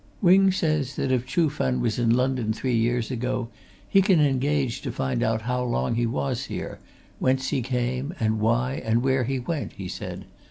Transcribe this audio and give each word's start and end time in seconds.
"Wing 0.19 0.51
says 0.51 0.95
that 0.95 1.11
if 1.11 1.27
Chuh 1.27 1.47
Fen 1.51 1.79
was 1.79 1.99
in 1.99 2.09
London 2.09 2.51
three 2.53 2.73
years 2.75 3.11
ago 3.11 3.49
he 3.87 4.01
can 4.01 4.19
engage 4.19 4.81
to 4.81 4.91
find 4.91 5.21
out 5.21 5.43
how 5.43 5.63
long 5.63 5.93
he 5.93 6.07
was 6.07 6.45
here, 6.45 6.79
whence 7.19 7.49
he 7.49 7.61
came 7.61 8.11
and 8.19 8.39
why, 8.39 8.81
and 8.83 9.03
where 9.03 9.25
he 9.25 9.37
went," 9.37 9.73
he 9.73 9.87
said. 9.87 10.25